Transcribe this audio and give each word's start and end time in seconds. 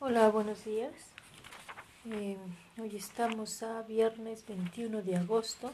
Hola, 0.00 0.28
buenos 0.28 0.64
días. 0.64 0.92
Eh, 2.08 2.36
hoy 2.80 2.94
estamos 2.94 3.64
a 3.64 3.82
viernes 3.82 4.46
21 4.46 5.02
de 5.02 5.16
agosto. 5.16 5.72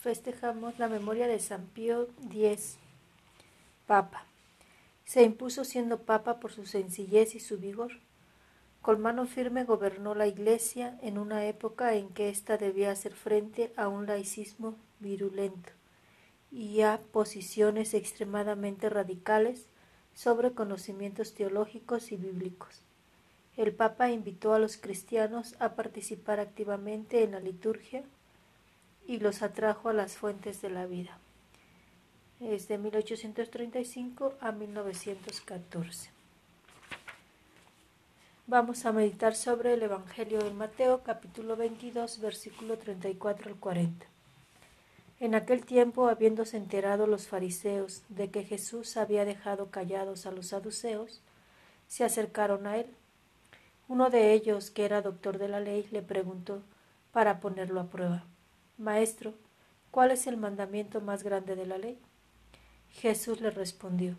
Festejamos 0.00 0.78
la 0.78 0.88
memoria 0.88 1.26
de 1.26 1.40
San 1.40 1.66
Pío 1.66 2.08
X, 2.30 2.78
Papa. 3.86 4.24
Se 5.04 5.24
impuso 5.24 5.66
siendo 5.66 6.04
Papa 6.04 6.40
por 6.40 6.52
su 6.52 6.64
sencillez 6.64 7.34
y 7.34 7.40
su 7.40 7.58
vigor. 7.58 7.92
Con 8.82 9.00
mano 9.00 9.26
firme 9.26 9.62
gobernó 9.62 10.16
la 10.16 10.26
Iglesia 10.26 10.98
en 11.02 11.16
una 11.16 11.46
época 11.46 11.94
en 11.94 12.08
que 12.08 12.30
ésta 12.30 12.58
debía 12.58 12.90
hacer 12.90 13.14
frente 13.14 13.72
a 13.76 13.86
un 13.86 14.06
laicismo 14.06 14.74
virulento 14.98 15.70
y 16.50 16.80
a 16.80 17.00
posiciones 17.12 17.94
extremadamente 17.94 18.90
radicales 18.90 19.68
sobre 20.14 20.50
conocimientos 20.50 21.32
teológicos 21.32 22.10
y 22.10 22.16
bíblicos. 22.16 22.82
El 23.56 23.72
Papa 23.72 24.10
invitó 24.10 24.52
a 24.52 24.58
los 24.58 24.76
cristianos 24.76 25.54
a 25.60 25.76
participar 25.76 26.40
activamente 26.40 27.22
en 27.22 27.32
la 27.32 27.40
liturgia 27.40 28.02
y 29.06 29.20
los 29.20 29.42
atrajo 29.42 29.90
a 29.90 29.92
las 29.92 30.16
fuentes 30.16 30.60
de 30.60 30.70
la 30.70 30.86
vida. 30.86 31.18
Es 32.40 32.66
de 32.66 32.78
1835 32.78 34.34
a 34.40 34.50
1914. 34.50 36.21
Vamos 38.48 38.86
a 38.86 38.92
meditar 38.92 39.36
sobre 39.36 39.72
el 39.74 39.84
Evangelio 39.84 40.42
de 40.42 40.50
Mateo, 40.50 41.04
capítulo 41.04 41.54
22, 41.54 42.20
versículo 42.20 42.76
34 42.76 43.50
al 43.52 43.56
40. 43.56 44.04
En 45.20 45.36
aquel 45.36 45.64
tiempo, 45.64 46.08
habiéndose 46.08 46.56
enterado 46.56 47.06
los 47.06 47.28
fariseos 47.28 48.02
de 48.08 48.32
que 48.32 48.42
Jesús 48.42 48.96
había 48.96 49.24
dejado 49.24 49.70
callados 49.70 50.26
a 50.26 50.32
los 50.32 50.48
saduceos, 50.48 51.20
se 51.86 52.02
acercaron 52.02 52.66
a 52.66 52.78
él. 52.78 52.86
Uno 53.86 54.10
de 54.10 54.32
ellos, 54.32 54.72
que 54.72 54.86
era 54.86 55.02
doctor 55.02 55.38
de 55.38 55.46
la 55.46 55.60
ley, 55.60 55.86
le 55.92 56.02
preguntó 56.02 56.62
para 57.12 57.38
ponerlo 57.38 57.80
a 57.80 57.86
prueba, 57.86 58.24
Maestro, 58.76 59.34
¿cuál 59.92 60.10
es 60.10 60.26
el 60.26 60.36
mandamiento 60.36 61.00
más 61.00 61.22
grande 61.22 61.54
de 61.54 61.66
la 61.66 61.78
ley? 61.78 61.96
Jesús 62.90 63.40
le 63.40 63.52
respondió, 63.52 64.16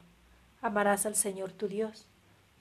Amarás 0.62 1.06
al 1.06 1.18
Señor 1.18 1.52
tu 1.52 1.68
Dios 1.68 2.08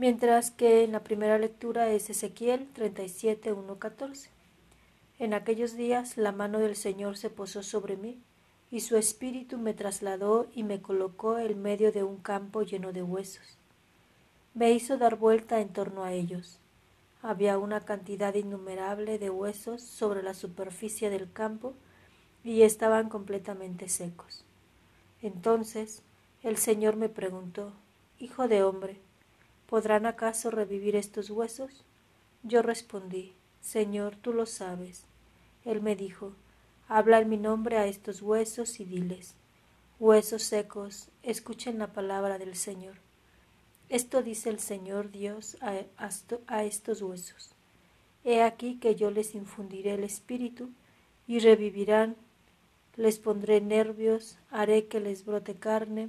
Mientras 0.00 0.50
que 0.50 0.82
en 0.82 0.92
la 0.92 1.04
primera 1.04 1.36
lectura 1.36 1.90
es 1.90 2.08
Ezequiel 2.08 2.66
37, 2.72 3.54
14. 3.78 4.30
En 5.18 5.34
aquellos 5.34 5.76
días 5.76 6.16
la 6.16 6.32
mano 6.32 6.58
del 6.58 6.74
Señor 6.74 7.18
se 7.18 7.28
posó 7.28 7.62
sobre 7.62 7.98
mí, 7.98 8.18
y 8.70 8.80
su 8.80 8.96
espíritu 8.96 9.58
me 9.58 9.74
trasladó 9.74 10.46
y 10.54 10.62
me 10.62 10.80
colocó 10.80 11.38
en 11.38 11.60
medio 11.60 11.92
de 11.92 12.02
un 12.02 12.16
campo 12.16 12.62
lleno 12.62 12.94
de 12.94 13.02
huesos. 13.02 13.58
Me 14.54 14.72
hizo 14.72 14.96
dar 14.96 15.16
vuelta 15.16 15.60
en 15.60 15.68
torno 15.68 16.02
a 16.02 16.14
ellos. 16.14 16.58
Había 17.20 17.58
una 17.58 17.80
cantidad 17.80 18.32
innumerable 18.32 19.18
de 19.18 19.28
huesos 19.28 19.82
sobre 19.82 20.22
la 20.22 20.32
superficie 20.32 21.10
del 21.10 21.30
campo 21.30 21.74
y 22.42 22.62
estaban 22.62 23.10
completamente 23.10 23.90
secos. 23.90 24.46
Entonces 25.20 26.00
el 26.42 26.56
Señor 26.56 26.96
me 26.96 27.10
preguntó, 27.10 27.74
Hijo 28.18 28.48
de 28.48 28.62
hombre, 28.62 28.98
¿Podrán 29.70 30.04
acaso 30.04 30.50
revivir 30.50 30.96
estos 30.96 31.30
huesos? 31.30 31.84
Yo 32.42 32.60
respondí, 32.60 33.34
Señor, 33.60 34.16
tú 34.16 34.32
lo 34.32 34.44
sabes. 34.44 35.04
Él 35.64 35.80
me 35.80 35.94
dijo, 35.94 36.32
Habla 36.88 37.20
en 37.20 37.28
mi 37.28 37.36
nombre 37.36 37.78
a 37.78 37.86
estos 37.86 38.20
huesos 38.20 38.80
y 38.80 38.84
diles, 38.84 39.36
Huesos 40.00 40.42
secos, 40.42 41.06
escuchen 41.22 41.78
la 41.78 41.92
palabra 41.92 42.36
del 42.36 42.56
Señor. 42.56 42.96
Esto 43.88 44.24
dice 44.24 44.50
el 44.50 44.58
Señor 44.58 45.12
Dios 45.12 45.56
a, 45.60 45.84
a 46.48 46.64
estos 46.64 47.00
huesos. 47.00 47.50
He 48.24 48.42
aquí 48.42 48.74
que 48.80 48.96
yo 48.96 49.12
les 49.12 49.36
infundiré 49.36 49.94
el 49.94 50.02
espíritu 50.02 50.70
y 51.28 51.38
revivirán, 51.38 52.16
les 52.96 53.20
pondré 53.20 53.60
nervios, 53.60 54.36
haré 54.50 54.86
que 54.86 54.98
les 54.98 55.24
brote 55.24 55.54
carne, 55.54 56.08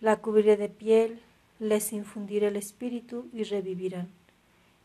la 0.00 0.20
cubriré 0.20 0.56
de 0.56 0.68
piel, 0.68 1.20
les 1.58 1.92
infundiré 1.92 2.48
el 2.48 2.56
espíritu 2.56 3.28
y 3.32 3.42
revivirán. 3.42 4.08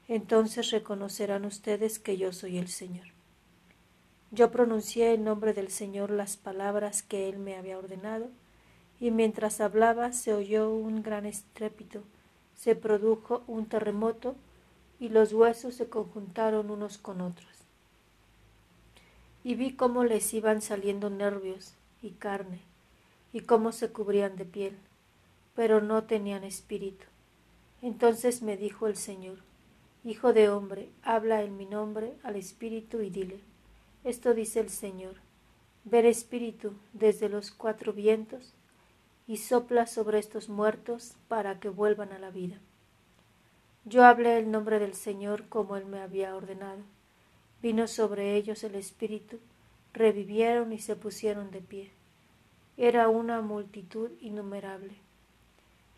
Entonces 0.08 0.72
reconocerán 0.72 1.46
ustedes 1.46 2.00
que 2.00 2.18
yo 2.18 2.34
soy 2.34 2.58
el 2.58 2.68
Señor. 2.68 3.08
Yo 4.32 4.50
pronuncié 4.52 5.14
en 5.14 5.24
nombre 5.24 5.54
del 5.54 5.70
Señor 5.70 6.10
las 6.10 6.38
palabras 6.38 7.04
que 7.04 7.30
Él 7.30 7.38
me 7.38 7.56
había 7.56 7.78
ordenado, 7.78 8.30
y 9.00 9.12
mientras 9.12 9.62
hablaba 9.62 10.12
se 10.14 10.34
oyó 10.34 10.72
un 10.72 11.04
gran 11.04 11.26
estrépito, 11.26 12.02
se 12.56 12.76
produjo 12.76 13.44
un 13.48 13.68
terremoto, 13.68 14.36
y 15.00 15.10
los 15.10 15.34
huesos 15.34 15.76
se 15.76 15.90
conjuntaron 15.90 16.72
unos 16.72 16.98
con 16.98 17.22
otros. 17.22 17.52
Y 19.44 19.56
vi 19.56 19.74
cómo 19.74 20.04
les 20.04 20.34
iban 20.34 20.62
saliendo 20.62 21.10
nervios 21.10 21.74
y 22.02 22.12
carne, 22.12 22.62
y 23.34 23.42
cómo 23.42 23.72
se 23.72 23.92
cubrían 23.92 24.36
de 24.38 24.46
piel 24.46 24.78
pero 25.56 25.81
no 25.81 26.03
tenían 26.03 26.44
espíritu. 26.44 27.06
Entonces 27.81 28.41
me 28.41 28.58
dijo 28.58 28.88
el 28.88 28.96
Señor, 28.96 29.40
Hijo 30.06 30.34
de 30.34 30.50
hombre, 30.50 30.90
habla 31.02 31.44
en 31.44 31.56
mi 31.56 31.66
nombre 31.66 32.14
al 32.24 32.36
espíritu 32.36 33.00
y 33.00 33.09
dile, 33.09 33.40
esto 34.03 34.34
dice 34.34 34.59
el 34.59 34.69
Señor, 34.69 35.16
ver 35.86 36.06
espíritu 36.06 36.74
desde 36.92 37.30
los 37.30 37.52
cuatro 37.52 37.94
vientos 37.94 38.53
y 39.28 39.38
sopla 39.38 39.88
sobre 39.88 40.19
estos 40.19 40.50
muertos 40.50 41.16
para 41.30 41.62
que 41.62 41.69
vuelvan 41.69 42.12
a 42.12 42.19
la 42.19 42.31
vida. 42.31 42.58
Yo 43.86 44.03
hablé 44.03 44.38
el 44.38 44.52
nombre 44.52 44.80
del 44.80 44.94
Señor 44.94 45.47
como 45.47 45.78
él 45.78 45.86
me 45.86 46.02
había 46.02 46.36
ordenado. 46.36 46.81
Vino 47.62 47.88
sobre 47.88 48.36
ellos 48.36 48.66
el 48.66 48.75
espíritu, 48.75 49.40
revivieron 49.94 50.74
y 50.74 50.80
se 50.80 50.97
pusieron 50.97 51.50
de 51.52 51.62
pie. 51.62 51.92
Era 52.75 53.08
una 53.08 53.40
multitud 53.42 54.12
innumerable 54.19 54.96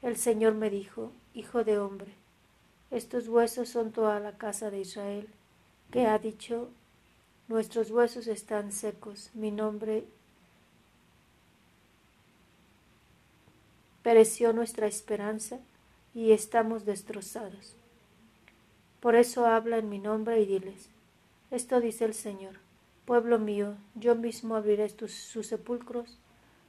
el 0.05 0.17
Señor 0.17 0.53
me 0.53 0.69
dijo, 0.69 1.11
Hijo 1.33 1.63
de 1.63 1.79
hombre, 1.79 2.13
estos 2.91 3.27
huesos 3.27 3.69
son 3.69 3.91
toda 3.91 4.19
la 4.19 4.38
casa 4.38 4.69
de 4.69 4.79
Israel, 4.79 5.27
que 5.89 6.05
ha 6.05 6.19
dicho, 6.19 6.69
nuestros 7.47 7.89
huesos 7.89 8.27
están 8.27 8.71
secos, 8.71 9.31
mi 9.33 9.49
nombre 9.49 10.05
pereció 14.03 14.53
nuestra 14.53 14.85
esperanza 14.85 15.57
y 16.13 16.33
estamos 16.33 16.85
destrozados. 16.85 17.75
Por 18.99 19.15
eso 19.15 19.47
habla 19.47 19.79
en 19.79 19.89
mi 19.89 19.97
nombre 19.97 20.39
y 20.39 20.45
diles, 20.45 20.88
esto 21.49 21.81
dice 21.81 22.05
el 22.05 22.13
Señor, 22.13 22.59
pueblo 23.05 23.39
mío, 23.39 23.75
yo 23.95 24.13
mismo 24.13 24.55
abriré 24.55 24.88
sus 24.89 25.47
sepulcros, 25.47 26.19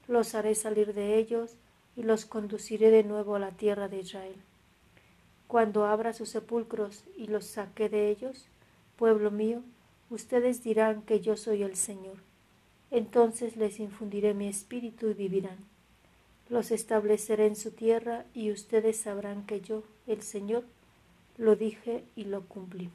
los 0.08 0.34
haré 0.34 0.54
salir 0.54 0.94
de 0.94 1.19
ellos, 1.19 1.56
y 1.96 2.02
los 2.02 2.26
conduciré 2.26 2.90
de 2.90 3.02
nuevo 3.02 3.34
a 3.34 3.38
la 3.38 3.52
tierra 3.52 3.88
de 3.88 4.00
Israel. 4.00 4.37
Cuando 5.48 5.87
abra 5.87 6.12
sus 6.12 6.28
sepulcros 6.28 7.04
y 7.16 7.28
los 7.28 7.46
saque 7.46 7.88
de 7.88 8.10
ellos, 8.10 8.46
pueblo 8.96 9.31
mío, 9.31 9.62
ustedes 10.10 10.62
dirán 10.62 11.02
que 11.02 11.20
yo 11.20 11.37
soy 11.37 11.62
el 11.62 11.76
Señor. 11.76 12.16
Entonces 12.90 13.56
les 13.56 13.81
infundiré 13.81 14.34
mi 14.34 14.48
espíritu 14.48 15.08
y 15.08 15.14
vivirán. 15.14 15.58
Los 16.48 16.70
estableceré 16.70 17.46
en 17.46 17.56
su 17.56 17.72
tierra 17.72 18.25
y 18.34 18.52
ustedes 18.52 18.99
sabrán 18.99 19.46
que 19.46 19.60
yo, 19.60 19.82
el 20.06 20.22
Señor, 20.22 20.64
lo 21.37 21.56
dije 21.56 22.04
y 22.14 22.25
lo 22.25 22.42
cumplí. 22.42 22.90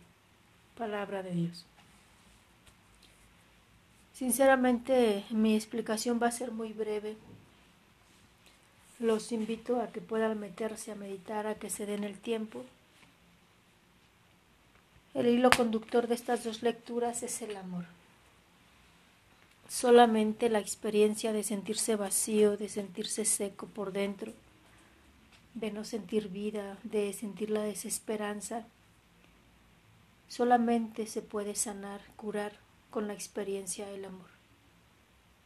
Palabra 0.77 1.21
de 1.23 1.31
Dios. 1.31 1.65
Sinceramente, 4.13 5.25
mi 5.31 5.55
explicación 5.55 6.19
va 6.21 6.27
a 6.27 6.31
ser 6.31 6.51
muy 6.51 6.73
breve 6.73 7.17
los 9.01 9.31
invito 9.31 9.81
a 9.81 9.87
que 9.91 9.99
puedan 9.99 10.39
meterse 10.39 10.91
a 10.91 10.95
meditar, 10.95 11.47
a 11.47 11.55
que 11.55 11.69
se 11.69 11.85
den 11.85 12.03
el 12.03 12.19
tiempo. 12.19 12.63
El 15.13 15.27
hilo 15.27 15.49
conductor 15.49 16.07
de 16.07 16.15
estas 16.15 16.43
dos 16.43 16.61
lecturas 16.61 17.23
es 17.23 17.41
el 17.41 17.57
amor. 17.57 17.85
solamente 19.71 20.49
la 20.49 20.59
experiencia 20.59 21.31
de 21.31 21.43
sentirse 21.43 21.95
vacío, 21.95 22.57
de 22.57 22.67
sentirse 22.67 23.23
seco 23.23 23.67
por 23.67 23.93
dentro, 23.93 24.33
de 25.53 25.71
no 25.71 25.85
sentir 25.85 26.27
vida, 26.27 26.77
de 26.83 27.13
sentir 27.13 27.49
la 27.49 27.61
desesperanza, 27.61 28.65
solamente 30.27 31.07
se 31.07 31.21
puede 31.21 31.55
sanar, 31.55 32.01
curar 32.17 32.51
con 32.89 33.07
la 33.07 33.13
experiencia 33.13 33.87
del 33.87 34.03
amor. 34.03 34.30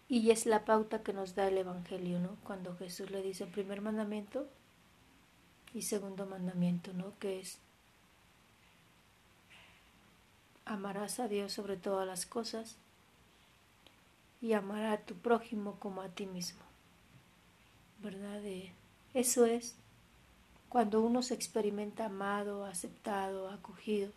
Y 0.07 0.29
es 0.31 0.45
la 0.45 0.65
pauta 0.65 1.01
que 1.01 1.13
nos 1.13 1.35
da 1.35 1.47
el 1.47 1.57
Evangelio, 1.57 2.19
¿no? 2.19 2.37
Cuando 2.43 2.75
Jesús 2.77 3.09
le 3.09 3.21
dice 3.21 3.45
el 3.45 3.49
primer 3.49 3.81
mandamiento 3.81 4.47
y 5.73 5.81
segundo 5.81 6.25
mandamiento, 6.25 6.93
¿no? 6.93 7.17
Que 7.19 7.39
es 7.39 7.57
amarás 10.65 11.19
a 11.19 11.27
Dios 11.27 11.53
sobre 11.53 11.77
todas 11.77 12.07
las 12.07 12.25
cosas 12.25 12.75
y 14.41 14.53
amar 14.53 14.85
a 14.85 14.97
tu 14.97 15.15
prójimo 15.15 15.77
como 15.79 16.01
a 16.01 16.09
ti 16.09 16.25
mismo. 16.25 16.61
¿Verdad? 18.01 18.41
eso 19.13 19.45
es 19.45 19.75
cuando 20.69 21.01
uno 21.01 21.23
se 21.23 21.33
experimenta 21.33 22.05
amado, 22.05 22.65
aceptado, 22.65 23.49
acogido. 23.49 24.11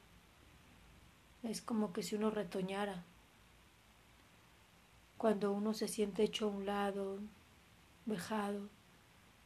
Es 1.43 1.63
como 1.63 1.93
que 1.93 2.03
si 2.03 2.17
uno 2.17 2.31
retoñara. 2.31 3.05
Cuando 5.19 5.53
uno 5.53 5.75
se 5.75 5.89
siente 5.89 6.23
hecho 6.23 6.47
a 6.47 6.53
un 6.53 6.65
lado, 6.65 7.19
vejado, 8.07 8.69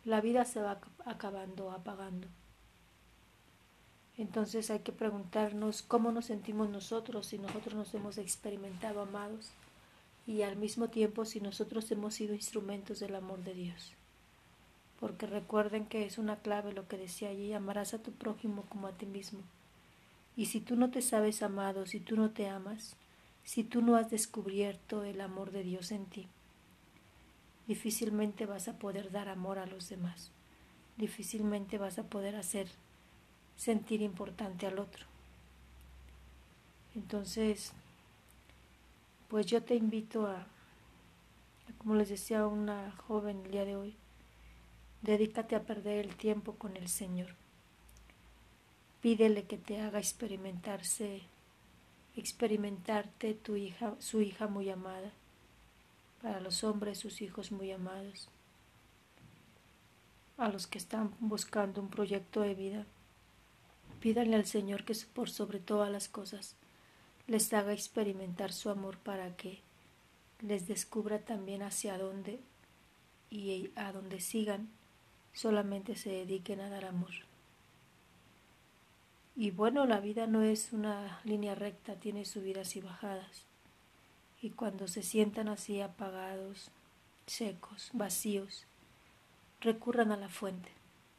la 0.04 0.20
vida 0.20 0.44
se 0.44 0.60
va 0.60 0.78
acabando, 1.06 1.72
apagando. 1.72 2.28
Entonces 4.19 4.70
hay 4.70 4.80
que 4.80 4.92
preguntarnos 4.92 5.82
cómo 5.82 6.12
nos 6.12 6.26
sentimos 6.26 6.69
nosotros 6.69 7.26
si 7.26 7.38
nosotros 7.38 7.74
nos 7.74 7.94
hemos 7.94 8.19
experimentado 8.19 9.00
amados 9.00 9.50
y 10.26 10.42
al 10.42 10.56
mismo 10.56 10.88
tiempo 10.88 11.24
si 11.24 11.40
nosotros 11.40 11.90
hemos 11.90 12.14
sido 12.14 12.34
instrumentos 12.34 13.00
del 13.00 13.14
amor 13.14 13.42
de 13.42 13.54
Dios. 13.54 13.94
Porque 15.00 15.26
recuerden 15.26 15.86
que 15.86 16.04
es 16.04 16.19
una 16.19 16.36
clave 16.36 16.72
lo 16.72 16.86
que 16.86 16.98
decía 16.98 17.30
allí, 17.30 17.54
amarás 17.54 17.94
a 17.94 18.02
tu 18.02 18.12
prójimo 18.12 18.64
como 18.69 18.88
a 18.88 18.92
ti 18.92 19.06
mismo. 19.06 19.40
Y 20.36 20.46
si 20.46 20.60
tú 20.60 20.76
no 20.76 20.90
te 20.90 21.00
sabes 21.00 21.42
amado, 21.42 21.86
si 21.86 21.98
tú 21.98 22.14
no 22.16 22.30
te 22.30 22.48
amas, 22.48 22.94
si 23.44 23.64
tú 23.64 23.82
no 23.82 23.96
has 23.96 24.10
descubierto 24.10 25.04
el 25.04 25.20
amor 25.20 25.50
de 25.50 25.62
Dios 25.62 25.92
en 25.92 26.06
ti, 26.06 26.28
difícilmente 27.66 28.46
vas 28.46 28.68
a 28.68 28.78
poder 28.78 29.10
dar 29.10 29.28
amor 29.28 29.58
a 29.58 29.66
los 29.66 29.88
demás, 29.88 30.30
difícilmente 30.96 31.78
vas 31.78 31.98
a 31.98 32.04
poder 32.04 32.36
hacer 32.36 32.68
sentir 33.56 34.02
importante 34.02 34.66
al 34.66 34.78
otro. 34.78 35.06
Entonces, 36.94 37.72
pues 39.28 39.46
yo 39.46 39.62
te 39.62 39.74
invito 39.74 40.26
a, 40.26 40.46
como 41.78 41.94
les 41.94 42.10
decía 42.10 42.46
una 42.46 42.92
joven 43.08 43.42
el 43.44 43.50
día 43.50 43.64
de 43.64 43.76
hoy, 43.76 43.96
dedícate 45.00 45.56
a 45.56 45.62
perder 45.62 46.04
el 46.04 46.16
tiempo 46.16 46.54
con 46.54 46.76
el 46.76 46.88
Señor. 46.88 47.34
Pídele 49.00 49.44
que 49.44 49.58
te 49.58 49.80
haga 49.80 49.98
experimentarse, 49.98 51.22
experimentarte 52.16 53.34
tu 53.34 53.56
hija, 53.56 53.94
su 53.98 54.20
hija 54.20 54.46
muy 54.46 54.70
amada, 54.70 55.12
para 56.20 56.40
los 56.40 56.62
hombres 56.64 56.98
sus 56.98 57.22
hijos 57.22 57.52
muy 57.52 57.72
amados, 57.72 58.28
a 60.36 60.48
los 60.48 60.66
que 60.66 60.78
están 60.78 61.14
buscando 61.20 61.80
un 61.80 61.88
proyecto 61.88 62.42
de 62.42 62.54
vida. 62.54 62.86
Pídanle 64.00 64.36
al 64.36 64.46
Señor 64.46 64.84
que 64.84 64.94
por 65.14 65.30
sobre 65.30 65.58
todas 65.58 65.90
las 65.90 66.08
cosas 66.08 66.56
les 67.26 67.52
haga 67.52 67.72
experimentar 67.72 68.52
su 68.52 68.68
amor 68.70 68.98
para 68.98 69.36
que 69.36 69.60
les 70.40 70.66
descubra 70.66 71.20
también 71.20 71.62
hacia 71.62 71.98
dónde 71.98 72.40
y 73.30 73.70
a 73.76 73.92
dónde 73.92 74.20
sigan, 74.20 74.68
solamente 75.32 75.96
se 75.96 76.10
dediquen 76.10 76.60
a 76.60 76.68
dar 76.68 76.84
amor. 76.84 77.31
Y 79.34 79.50
bueno, 79.50 79.87
la 79.87 80.00
vida 80.00 80.26
no 80.26 80.43
es 80.43 80.73
una 80.73 81.20
línea 81.25 81.55
recta, 81.55 81.94
tiene 81.94 82.25
subidas 82.25 82.76
y 82.76 82.81
bajadas. 82.81 83.44
Y 84.40 84.50
cuando 84.50 84.88
se 84.88 85.02
sientan 85.02 85.49
así 85.49 85.81
apagados, 85.81 86.70
secos, 87.26 87.90
vacíos, 87.93 88.64
recurran 89.61 90.12
a 90.12 90.17
la 90.17 90.29
fuente, 90.29 90.70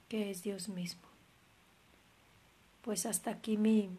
que 0.10 0.30
es 0.30 0.44
Dios 0.44 0.69
mismo. 0.69 1.01
Pues 2.83 3.06
hasta 3.06 3.31
aquí 3.31 3.57
mi 3.57 3.89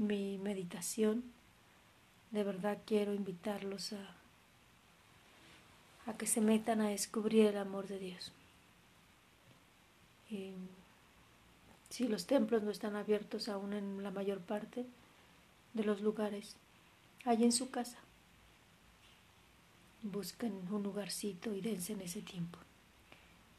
mi 0.00 0.38
meditación. 0.38 1.22
De 2.30 2.44
verdad 2.44 2.78
quiero 2.86 3.12
invitarlos 3.12 3.92
a, 3.92 4.14
a 6.06 6.16
que 6.16 6.26
se 6.26 6.40
metan 6.40 6.80
a 6.80 6.88
descubrir 6.88 7.46
el 7.46 7.58
amor 7.58 7.86
de 7.88 7.98
Dios. 7.98 8.32
Y 10.30 10.52
si 11.90 12.08
los 12.08 12.26
templos 12.26 12.62
no 12.62 12.70
están 12.70 12.96
abiertos 12.96 13.48
aún 13.48 13.72
en 13.72 14.02
la 14.02 14.10
mayor 14.10 14.40
parte 14.40 14.86
de 15.74 15.84
los 15.84 16.00
lugares, 16.00 16.56
hay 17.24 17.44
en 17.44 17.52
su 17.52 17.70
casa. 17.70 17.98
Busquen 20.02 20.54
un 20.72 20.82
lugarcito 20.82 21.54
y 21.54 21.60
dense 21.60 21.92
en 21.92 22.00
ese 22.00 22.22
tiempo. 22.22 22.58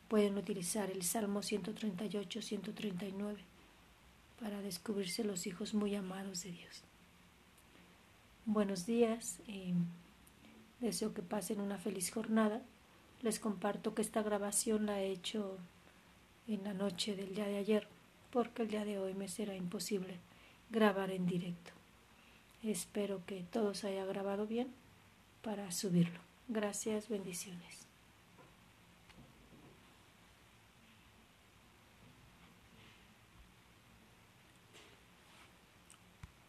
Pueden 0.07 0.37
utilizar 0.37 0.89
el 0.89 1.03
Salmo 1.03 1.43
138, 1.43 2.41
139 2.41 3.39
para 4.41 4.61
descubrirse 4.61 5.23
los 5.23 5.45
hijos 5.45 5.73
muy 5.73 5.93
amados 5.93 6.43
de 6.43 6.51
Dios. 6.51 6.81
Buenos 8.45 8.87
días, 8.87 9.37
deseo 10.79 11.13
que 11.13 11.21
pasen 11.21 11.61
una 11.61 11.77
feliz 11.77 12.11
jornada. 12.11 12.61
Les 13.21 13.39
comparto 13.39 13.93
que 13.93 14.01
esta 14.01 14.23
grabación 14.23 14.87
la 14.87 14.99
he 14.99 15.11
hecho 15.11 15.57
en 16.47 16.63
la 16.63 16.73
noche 16.73 17.15
del 17.15 17.35
día 17.35 17.45
de 17.45 17.57
ayer, 17.57 17.87
porque 18.31 18.63
el 18.63 18.69
día 18.69 18.85
de 18.85 18.97
hoy 18.97 19.13
me 19.13 19.27
será 19.27 19.55
imposible 19.55 20.17
grabar 20.69 21.11
en 21.11 21.25
directo. 21.25 21.71
Espero 22.63 23.25
que 23.25 23.43
todo 23.51 23.73
se 23.73 23.87
haya 23.87 24.05
grabado 24.05 24.47
bien 24.47 24.67
para 25.41 25.71
subirlo. 25.71 26.19
Gracias, 26.47 27.09
bendiciones. 27.09 27.90